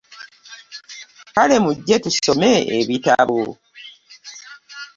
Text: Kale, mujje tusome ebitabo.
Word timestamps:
Kale, 1.33 1.55
mujje 1.65 1.95
tusome 2.03 2.51
ebitabo. 2.79 3.39